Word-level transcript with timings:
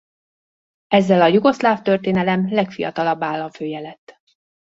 Ezzel 0.87 1.21
a 1.21 1.27
jugoszláv 1.27 1.81
történelem 1.81 2.53
legfiatalabb 2.53 3.21
államfője 3.23 3.79
lett. 3.79 4.19